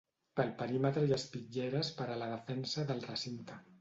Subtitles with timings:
[0.39, 3.61] Pel perímetre hi ha espitlleres per a la defensa del recinte.